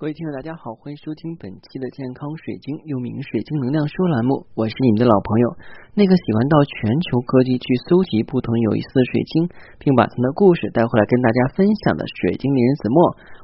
[0.00, 4.48] 各位听友，大家好，欢迎收听本期的健康水晶，又名水晶能量说栏目。
[4.56, 5.46] 我是你们的老朋友，
[5.92, 9.44] 那个喜欢到全球各地去搜集不同有意思的水晶，
[9.76, 12.96] 并把他们的故事带回来跟大家分享的水晶猎人子墨。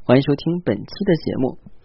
[0.08, 1.75] 欢迎收听本期的节目。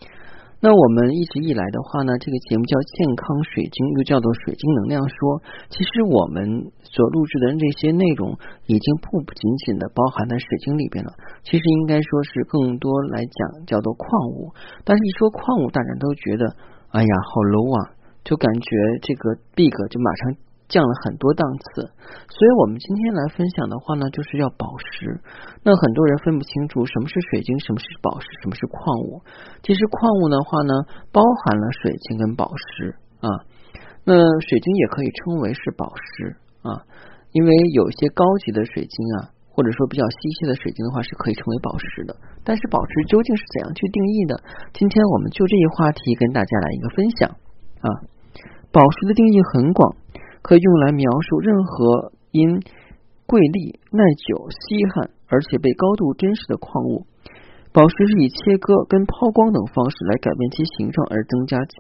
[0.64, 5.41] 那我们一直以来的话呢，这个节目叫健康水晶，又叫做水晶能量说。
[5.73, 6.45] 其实我们
[6.86, 8.38] 所录制的这些内容，
[8.68, 11.09] 已经不仅仅的包含在水晶里边了。
[11.41, 14.54] 其实应该说是更多来讲叫做矿物。
[14.86, 16.45] 但是，一说矿物，大家都觉得，
[16.94, 18.70] 哎呀，好 low 啊，就感觉
[19.02, 20.51] 这个 big 就马上。
[20.71, 21.91] 降了很多档次，
[22.31, 25.20] 所以我们今天来分享的话呢，就是要宝石。
[25.67, 29.20] 那很多人分不清楚什么是水晶，什么是宝石，什么是矿物。
[29.61, 30.73] 其实矿物的话呢，
[31.11, 33.27] 包含了水晶跟宝石啊。
[34.07, 36.88] 那水晶也可以称为是宝石啊，
[37.35, 42.16] 因为有些高级的水晶啊，或者说比较稀稀的水晶的话，是可以称为宝石的。
[42.47, 44.39] 但是宝石究竟是怎样去定义的？
[44.73, 47.30] 今天我们就这一话题跟大家来一个分享
[47.83, 47.88] 啊。
[48.72, 50.00] 宝石的定义很广。
[50.42, 52.61] 可以用来描述任何因
[53.25, 57.06] 贵丽、耐久、稀罕，而且被高度珍视的矿物。
[57.72, 61.75] 宝石是以切割跟抛光等方式来改变其形状而增加其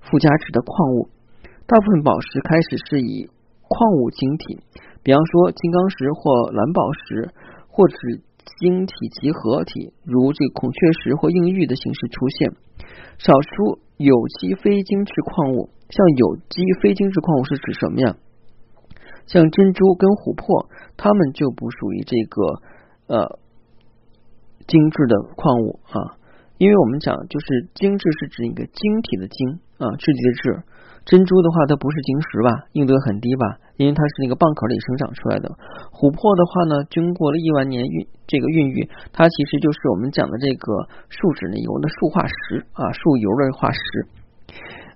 [0.00, 1.08] 附加值的矿物。
[1.66, 3.28] 大部分宝石开始是以
[3.66, 4.60] 矿物晶体，
[5.02, 7.30] 比方说金刚石或蓝宝石，
[7.66, 7.96] 或者
[8.60, 12.52] 晶体集合体，如这孔雀石或硬玉的形式出现。
[13.18, 15.70] 少数有机非晶质矿物。
[15.90, 18.16] 像有机非精致矿物是指什么呀？
[19.26, 22.42] 像珍珠跟琥珀，它们就不属于这个
[23.08, 23.38] 呃
[24.66, 26.20] 精致的矿物啊。
[26.58, 30.62] 因为我们讲就是精致是指一个晶体的晶啊，质地的质。
[31.04, 32.64] 珍珠的话，它不是晶石吧？
[32.72, 33.58] 硬度很低吧？
[33.76, 35.52] 因为它是那个蚌壳里生长出来的。
[35.92, 43.80] 琥珀的话呢，经过了亿万年孕这个孕育，它其实就是我们讲的这个树脂的油的树化石啊，树油的化石。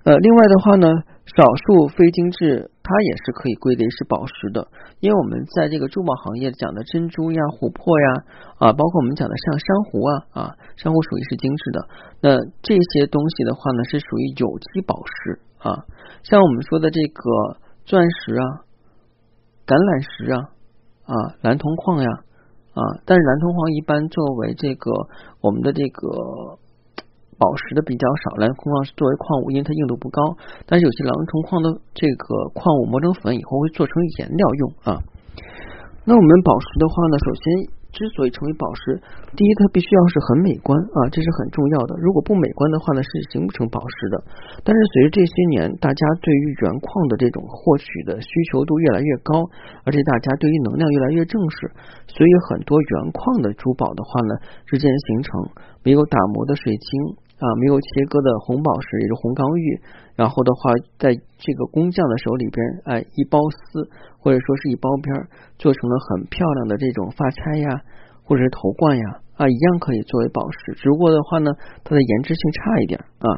[0.08, 0.88] 呃，另外的话呢，
[1.36, 4.66] 少数非精致，它也是可以归类是宝石的，
[5.00, 8.08] 因为我们在这个珠宝行业讲的珍珠呀、琥珀呀
[8.56, 11.78] 啊，包括我们讲的像珊瑚啊啊，珊瑚属于是精致的。
[12.24, 15.84] 那这些东西的话呢，是属于有机宝石啊，
[16.24, 18.64] 像我们说的这个钻石啊、
[19.68, 20.40] 橄榄石啊
[21.04, 22.08] 啊、蓝铜矿呀
[22.72, 24.90] 啊，但是蓝铜矿一般作为这个
[25.42, 26.56] 我们的这个。
[27.38, 30.20] 宝石的比较少，蓝铜矿是作为矿物，因为它硬度不高。
[30.66, 34.98] 但是有些蓝铜矿的这个矿物磨成粉以后会做成颜料用啊。
[36.04, 37.42] 那我们宝石的话呢，首先
[37.92, 39.00] 之所以成为宝石，
[39.36, 41.94] 第一它必须要是很美观啊，这是很重要的。
[42.00, 44.16] 如果不美观的话呢，是形不成宝石的。
[44.64, 49.46] 但是随着这些年大家对于原矿的这种获取的需求度越来越高，
[49.84, 51.70] 而且大家对于能量越来越正视，
[52.08, 54.34] 所以很多原矿的珠宝的话呢，
[54.66, 55.30] 日渐形成
[55.84, 57.27] 没有打磨的水晶。
[57.38, 59.80] 啊，没有切割的红宝石，也是红刚玉。
[60.18, 63.86] 然后的话，在这个工匠的手里边，哎，一包丝
[64.18, 65.14] 或者说是一包边，
[65.58, 67.82] 做成了很漂亮的这种发钗呀，
[68.24, 70.74] 或者是头冠呀，啊，一样可以作为宝石。
[70.74, 71.52] 只不过的话呢，
[71.84, 73.28] 它的颜值性差一点啊。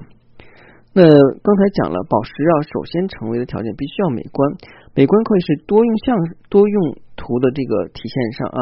[0.93, 4.57] 那刚才讲了，宝石要首先成为的条件，必须要美观。
[4.95, 6.17] 美观可以是多用向
[6.49, 8.61] 多用途的这个体现上啊，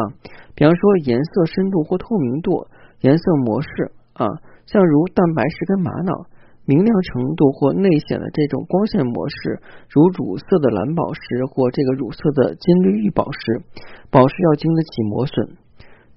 [0.57, 2.67] 比方说颜色深度或透明度，
[3.01, 4.27] 颜色模式啊。
[4.69, 6.29] 像如蛋白石跟玛瑙，
[6.69, 13.65] 明亮程度或内显的这种光线模式，如乳色的蓝宝石或这个乳色的金绿玉宝石，
[14.13, 15.57] 宝石要经得起磨损，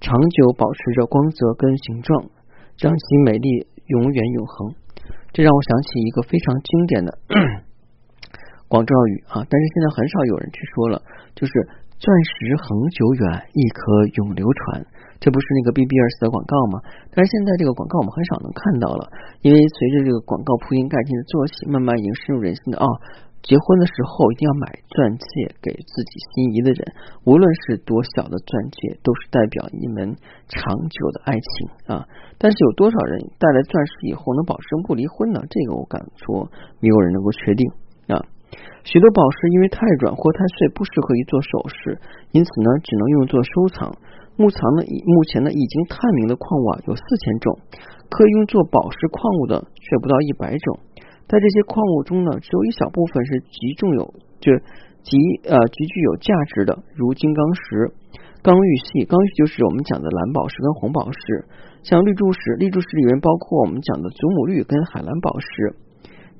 [0.04, 2.28] 长久保持着光泽跟形状，
[2.76, 4.74] 让其美丽永远永恒。
[5.32, 7.18] 这让我想起一个非常经典的
[8.68, 11.00] 广告语啊，但是现在很少有人去说了，
[11.34, 11.52] 就是
[11.96, 13.80] 钻石恒久远，一颗
[14.20, 14.84] 永流传。
[15.22, 16.82] 这不是那个 BBS 的广告吗？
[17.14, 19.06] 但是现在这个广告我们很少能看到了，
[19.46, 22.86] 因为随着这个广告铺天盖地的做起，慢慢已经深入人心的哦。
[23.42, 25.26] 结婚的时候一定要买钻戒
[25.62, 26.82] 给自己心仪的人，
[27.22, 30.14] 无论是多小的钻戒，都是代表一门
[30.46, 31.50] 长久的爱情
[31.90, 32.06] 啊。
[32.38, 35.42] 但是有多少人带来钻石以后能保持不离婚呢？
[35.50, 37.66] 这个我敢说没有人能够确定
[38.10, 38.22] 啊。
[38.84, 41.98] 许多宝石因为太软或太碎，不适合于做首饰，
[42.30, 43.94] 因此呢，只能用作收藏。
[44.36, 47.58] 目藏呢，目前呢已经探明的矿物啊有四千种，
[48.08, 50.80] 可以用作宝石矿物的却不到一百种。
[51.28, 54.52] 在这些矿物中呢，只有一小部分是极重有就
[55.02, 55.16] 极
[55.48, 57.92] 呃极具有价值的，如金刚石、
[58.42, 59.04] 刚玉系。
[59.04, 61.44] 刚玉就是我们讲的蓝宝石跟红宝石。
[61.82, 65.76] 像绿柱石，绿柱石里面包括我们讲的祖母绿跟海蓝宝石。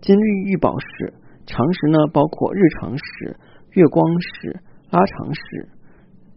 [0.01, 1.15] 金绿玉宝石，
[1.47, 3.37] 长石呢包括日长石、
[3.73, 4.61] 月光石、
[4.91, 5.69] 拉长石。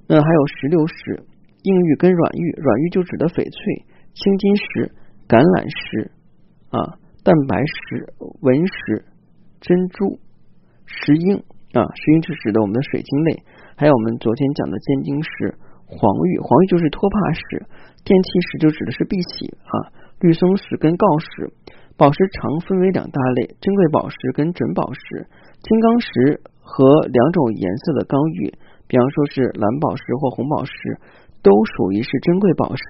[0.07, 1.23] 那还有石榴石。
[1.65, 4.93] 硬玉跟软玉，软玉就指的翡翠、青金石、
[5.27, 6.11] 橄榄石
[6.69, 8.13] 啊，蛋白石、
[8.45, 9.05] 纹石、
[9.59, 10.21] 珍珠、
[10.85, 11.41] 石英
[11.73, 13.41] 啊，石英是指的我们的水晶类，
[13.73, 15.57] 还有我们昨天讲的尖晶石、
[15.89, 15.97] 黄
[16.29, 17.41] 玉，黄玉就是托帕石，
[18.05, 19.89] 电气石就指的是碧玺啊，
[20.21, 21.49] 绿松石跟锆石。
[21.97, 25.25] 宝石常分为两大类：珍贵宝石跟准宝石。
[25.63, 28.51] 金刚石和两种颜色的刚玉，
[28.85, 30.73] 比方说是蓝宝石或红宝石，
[31.45, 32.81] 都属于是珍贵宝石。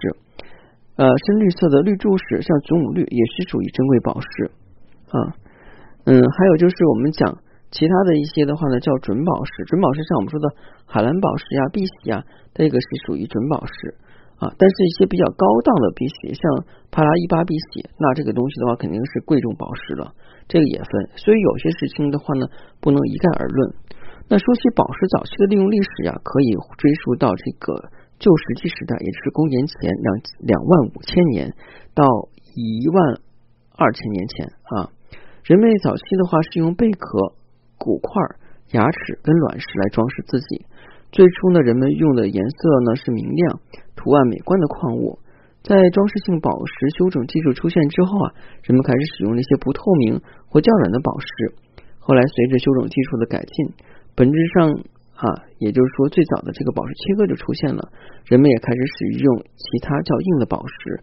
[0.96, 4.28] 呃，深绿色的绿柱石，像祖母绿，也是属于珍贵宝石
[5.12, 5.36] 啊。
[6.08, 9.52] 嗯，还有就是我们讲其他的一些的话呢，叫准宝石。
[9.68, 10.48] 准宝石像我们说的
[10.88, 12.24] 海蓝宝石呀、碧玺啊，
[12.56, 14.00] 这个是属于准宝石。
[14.36, 16.44] 啊，但是一些比较高档的碧玺，像
[16.92, 20.12] 帕拉伊巴碧玺，那这个东西的话肯定是贵重宝石了，
[20.48, 20.92] 这个也分。
[21.16, 22.48] 所以有些事情的话呢，
[22.82, 23.60] 不能一概而论。
[24.28, 27.80] 那说起宝石早期的利用历史呀，可以追溯到这个
[28.20, 30.08] 旧石器时代，也就是公元前两
[30.40, 31.54] 两万五千年
[31.94, 32.06] 到
[32.56, 33.20] 一万
[33.76, 34.46] 二千年前
[34.76, 34.90] 啊。
[35.44, 37.36] 人类早期的话是用贝壳、
[37.78, 38.10] 骨块、
[38.72, 40.66] 牙齿跟卵石来装饰自己。
[41.12, 43.60] 最初呢，人们用的颜色呢是明亮。
[43.96, 45.20] 图案美观的矿物，
[45.64, 48.34] 在装饰性宝石修整技术出现之后啊，
[48.64, 51.28] 人们开始使用那些不透明或较软的宝石。
[52.00, 53.74] 后来随着修整技术的改进，
[54.16, 54.84] 本质上
[55.16, 57.90] 啊，也就是说最早的这个宝石切割就出现了，
[58.28, 61.00] 人们也开始使用其他较硬的宝石，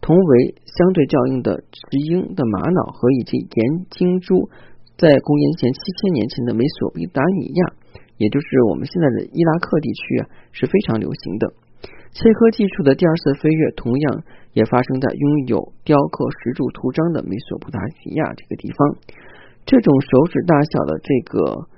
[0.00, 4.48] 同为相对较硬的石英的玛瑙和以及岩晶珠，
[4.96, 7.74] 在公元前七千年前的美索不达米亚，
[8.18, 11.52] 也就是我们现在的伊拉克地区啊，是非常流行的。
[12.12, 18.96] 切割技术的第二次飞跃，同样也发生在拥有雕刻石柱图章的美索不达米亚这个地方。
[19.66, 21.68] 这种手指大小的这个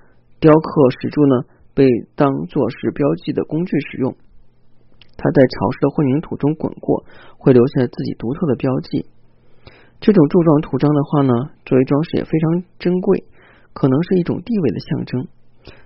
[0.40, 4.14] 雕刻石柱呢，被当做是标记的工具使用。
[5.16, 7.04] 它在潮湿的混凝土中滚过，
[7.38, 9.06] 会留下自己独特的标记。
[10.00, 11.32] 这种柱状图章的话呢，
[11.64, 13.24] 作为装饰也非常珍贵，
[13.72, 15.28] 可能是一种地位的象征。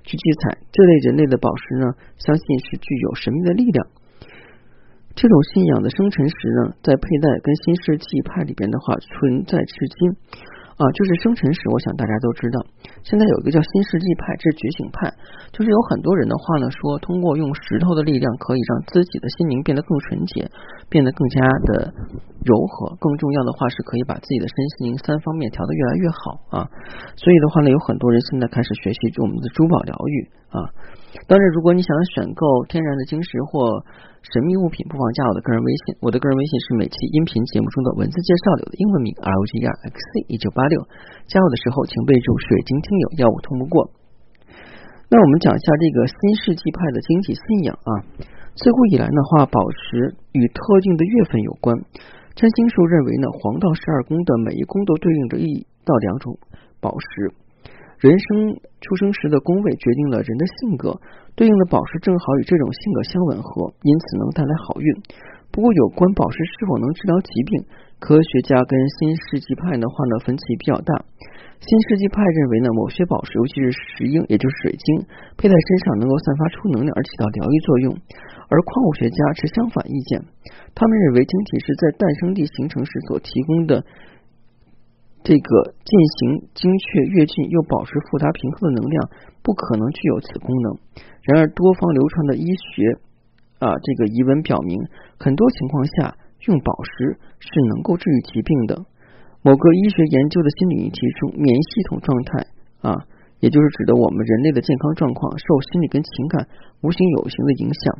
[0.04, 3.86] 据记载，这类人类的宝石呢，相信是具有神秘的力量。
[5.14, 10.16] 这种信仰的生辰石呢，在佩戴跟新世纪派里边的话存在至今
[10.76, 11.60] 啊，就是生辰石。
[11.72, 12.60] 我想大家都知道，
[13.02, 15.08] 现在有一个叫新世纪派，这是觉醒派，
[15.48, 20.44] 就是有很多人的话呢，说通过用石头的力量，可以让自己的心灵变得更纯洁，
[20.92, 21.88] 变得更加的
[22.44, 22.92] 柔和。
[23.00, 26.20] 更重要的话，是可以把自己的身心灵三方面调得越来越好
[26.52, 26.68] 啊。
[27.16, 30.16] 所以的话呢，有很多人现在开始学习我们的珠宝疗愈
[30.52, 30.60] 啊。
[31.26, 33.80] 当然，如果你想选购天然的晶石或
[34.26, 35.94] 神秘物品，不妨加我的个人微信。
[36.02, 40.82] 我的个人微信是每期音频节目中的文字介绍里的英文名 R O G R X C 一九八六。
[41.30, 43.94] 加我的时候，请备注“水晶听友”，要我通不过。
[45.06, 47.90] 那我们讲一下这个新世纪派的经济信仰啊。
[48.58, 51.78] 自古以来的话，宝石与特定的月份有关。
[52.34, 56.34] 占星术认为呢，黄道十二宫的每一宫都对应着一到两种
[56.82, 57.30] 宝石。
[57.98, 61.00] 人生出生时的宫位决定了人的性格，
[61.34, 64.86] 对应的宝石正好与这种性格相吻合，因此能带来好运。
[65.50, 67.64] 不过，有关宝石是否能治疗疾病，
[67.98, 70.92] 科学家跟新世纪派的话呢分歧比较大。
[71.56, 75.08] 新世纪派认为呢，某些宝石，尤其是石英，也就是水晶，
[75.40, 77.96] 佩戴身上能够散发出能量而起到疗愈作用。
[78.52, 80.20] 而矿物学家持相反意见，
[80.76, 83.82] 他们认为晶体是在诞生地形成时所提供的。
[85.26, 89.10] 这个进行精确跃进又保持复杂平衡的能量，
[89.42, 90.78] 不可能具有此功能。
[91.26, 92.94] 然而，多方流传的医学
[93.58, 94.78] 啊，这个疑问表明，
[95.18, 96.14] 很多情况下
[96.46, 98.86] 用宝石是能够治愈疾病的。
[99.42, 102.46] 某个医学研究的新领域提出，免疫系统状态
[102.86, 102.94] 啊，
[103.40, 106.46] 也就是指的我们人类的健康状况，受心理跟情感
[106.82, 107.98] 无形有形的影响，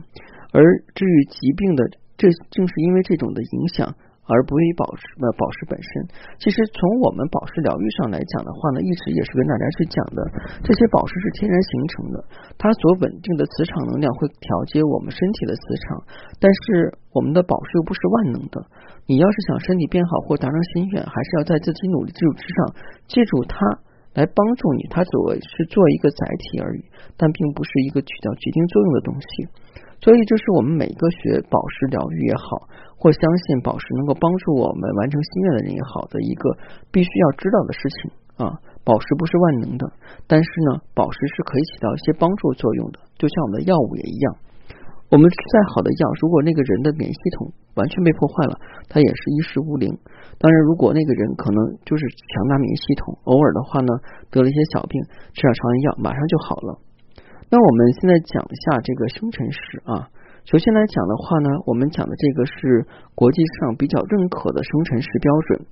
[0.55, 0.63] 而
[0.95, 3.99] 治愈疾病的，这正是因为这种的影响。
[4.27, 5.89] 而不于宝石呃宝石本身，
[6.43, 10.19] 其实从我们宝石疗愈上来讲的话呢，一直也是跟大家去讲的，
[10.67, 12.17] 这些宝石是天然形成的，
[12.59, 16.03] 它所稳定的磁场能量会调节我们身体的磁场，
[16.43, 18.67] 但是我们的宝石又不是万能的，
[19.07, 22.57] 你要是想身体变好或达成心愿，还是要在自己努力基础之上，
[23.07, 23.57] 借助它
[24.19, 26.83] 来帮助你，它作为是做一个载体而已，
[27.17, 29.29] 但并不是一个起到决定作用的东西。
[30.01, 36.57] 所以，这是我们每个学宝石疗愈也好，或相信宝石能够帮助我们完成心愿的人也好的一个
[36.93, 37.99] 必须要知道的事情
[38.47, 38.61] 啊。
[38.87, 39.83] 宝石不是万能的，
[40.29, 44.37] 但是呢，宝石是可以起到一些帮助作用的，就像我们的药物也一样。
[45.11, 49.91] 我们吃再好的药，如果那个人的免疫系统完全被破坏了，他也是一事无灵。
[50.39, 53.91] 当然，如果那个人可能就是强大免疫系统，偶尔的话呢，
[54.31, 55.01] 得了一些小病，
[55.35, 56.79] 吃点常温药，马上就好了。
[57.49, 60.11] 那我们现在讲一下这个生辰石啊，
[60.45, 62.85] 首先来讲的话呢，我们讲的这个是
[63.15, 65.67] 国际上比较认可的生辰石标准。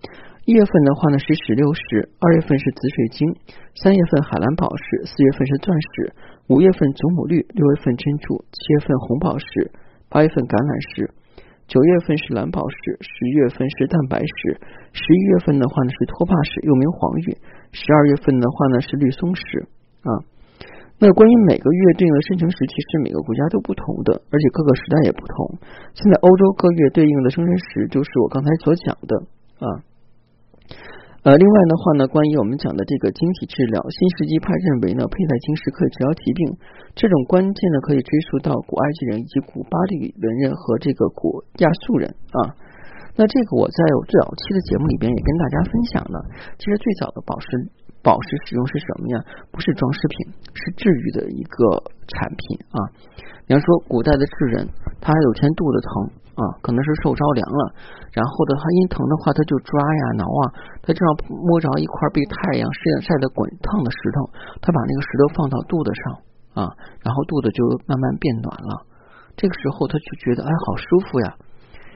[0.46, 3.26] 一月份的话呢是石榴石，二月份是紫水晶，
[3.74, 6.14] 三月份海蓝宝石，四月份是钻石，
[6.46, 9.72] 五月份祖母绿，六月份珍珠，七月份红宝石，
[10.08, 11.10] 八月份橄榄石，
[11.66, 14.60] 九月份是蓝宝石，十月份是蛋白石，
[14.94, 17.34] 十一月份的话呢是托帕石，又名黄玉，
[17.72, 19.42] 十二月份的话呢是绿松石
[20.06, 20.33] 啊。
[20.98, 25.58] 那关于每个月对应的生辰石，其实每个国家都不同的，而且各个时代也不同。
[25.92, 29.12] 现在欧洲各月对应的生辰石，就是我刚才所讲的
[29.58, 29.66] 啊。
[31.24, 36.40] 呃，另外的话呢，关于我们讲的这个晶体治疗，新石纪派认为呢，佩戴晶石可以治疗疾病。
[36.94, 42.54] 这种关键呢，可以追溯到古埃及人以及古巴比伦人和这个古亚述人啊。
[43.16, 46.16] 那这个我在最早期的节目里边也跟大家分享了。
[46.60, 47.83] 其实最早的宝石。
[48.04, 49.16] 宝石使用是什么呀？
[49.50, 52.78] 不是装饰品，是治愈的一个产品啊。
[53.48, 54.68] 比方说，古代的智人，
[55.00, 55.88] 他有天肚子疼
[56.36, 57.62] 啊，可能是受着凉了，
[58.12, 60.42] 然后的他因疼的话，他就抓呀挠啊，
[60.84, 64.28] 他正好摸着一块被太阳晒晒的滚烫的石头，
[64.60, 68.84] 他把那个石头放到肚子上啊，然后肚子就慢慢变暖了。
[69.36, 71.36] 这个时候他就觉得哎，好舒服呀。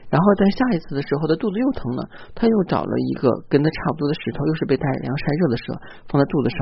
[0.09, 2.01] 然后在下一次的时候，他肚子又疼了，
[2.33, 5.77] 他又找了一个跟他差不多的石头，又是被太阳晒热的石头，
[6.09, 6.57] 放在肚子上。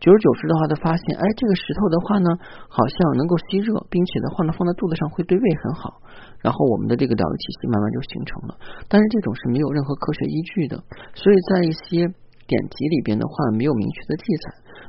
[0.00, 2.28] 久而久之的话，他发现，哎，这个石头的话呢，
[2.68, 6.02] 好像能够吸热，并且的话呢，放在肚子上会对胃很好。
[6.40, 8.58] 然后我们的这个疗愈体系慢慢就形成了。
[8.88, 10.82] 但是这种是没有任何科学依据的，
[11.14, 12.06] 所以在一些
[12.46, 14.44] 典籍里边的话，没有明确的记载。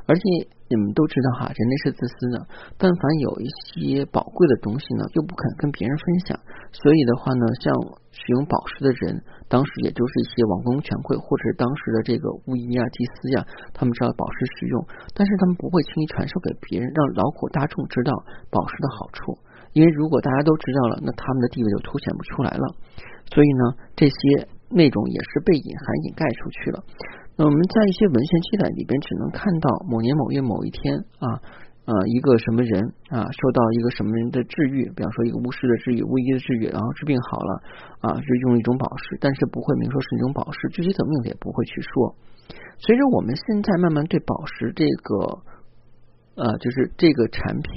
[0.06, 0.22] 而且
[0.70, 2.38] 你们都知道哈，人类是自私的，
[2.78, 6.38] 但凡有一些宝贵的东西呢，又不肯跟别人分享，
[6.70, 7.74] 所以的话呢，像
[8.14, 9.18] 使用宝石的人，
[9.50, 14.78] 当时也就是一些王公权贵或者是当时的这个巫医啊、祭司呀，他们知道宝石使用，
[15.14, 18.14] 但是他们不会轻易传授给别人，让劳苦大众知道
[18.50, 19.38] 宝石的好处，
[19.74, 22.64] 因为如果大家都知道了，那他们的地位就凸显不出来了。
[23.34, 23.62] 所以呢，
[23.98, 26.78] 这些内容也是被隐含掩盖出去了。
[27.36, 31.36] 那我们在一些文献记载里边，只能看到某年某月某一天啊，
[31.84, 32.80] 呃，一个什么人
[33.12, 37.60] 啊，受到一个什么人的治愈，比方说一个巫师的治愈、巫医的治愈，然后治病好了
[38.00, 42.16] 啊，是用一种宝石，但是不会明说是一种宝石，具体怎么用的也不会去说。
[42.78, 45.44] 随着我们现在慢慢对宝石这个
[46.40, 47.68] 呃，就是这个产品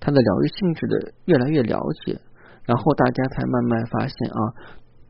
[0.00, 2.16] 它的疗愈性质的越来越了解，
[2.64, 4.40] 然后大家才慢慢发现啊。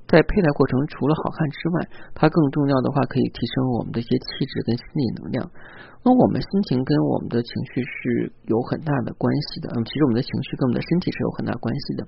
[0.09, 5.51] 在佩戴过程，除了好看之外，它更重要的话可以提升我们的一些气质跟心理能量。
[6.05, 9.71] 那我们心情跟我们的情绪是有很大的关系的。
[9.73, 12.07] 嗯，其实我们的情绪跟我们的身体是有很大关系的。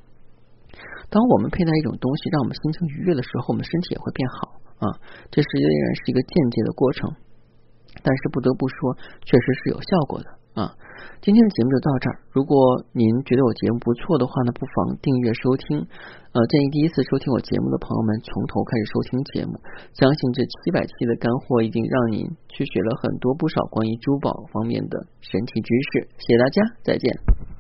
[1.09, 4.87] 当我们佩戴一种东西，让我们心情愉悦的时候，我们身体也会变好啊。
[5.31, 5.71] 这实际上
[6.03, 7.09] 是一个间接的过程，
[8.03, 10.27] 但是不得不说，确实是有效果的。
[10.55, 10.71] 啊，
[11.21, 12.15] 今天的节目就到这儿。
[12.31, 12.55] 如果
[12.93, 15.79] 您觉得我节目不错的话呢，不妨订阅收听。
[16.31, 19.59] 呃，建议第一次收听我节目的朋友们从头开始收听节目。
[19.95, 26.09] 相信这七百期的干货已经让您去学了很多不少关于珠宝方面的神奇知识。
[26.19, 27.54] 谢谢大家，再见。